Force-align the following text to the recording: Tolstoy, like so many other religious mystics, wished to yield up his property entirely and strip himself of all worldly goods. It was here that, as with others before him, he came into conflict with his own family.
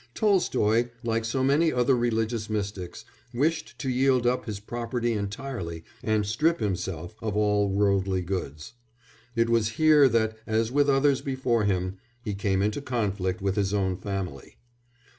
Tolstoy, 0.15 0.89
like 1.03 1.23
so 1.25 1.43
many 1.43 1.71
other 1.71 1.95
religious 1.95 2.49
mystics, 2.49 3.05
wished 3.35 3.77
to 3.77 3.87
yield 3.87 4.25
up 4.25 4.45
his 4.47 4.59
property 4.59 5.13
entirely 5.13 5.83
and 6.01 6.25
strip 6.25 6.59
himself 6.59 7.13
of 7.21 7.37
all 7.37 7.69
worldly 7.69 8.23
goods. 8.23 8.73
It 9.35 9.47
was 9.47 9.73
here 9.77 10.09
that, 10.09 10.39
as 10.47 10.71
with 10.71 10.89
others 10.89 11.21
before 11.21 11.65
him, 11.65 11.99
he 12.23 12.33
came 12.33 12.63
into 12.63 12.81
conflict 12.81 13.43
with 13.43 13.55
his 13.57 13.75
own 13.75 13.95
family. 13.95 14.57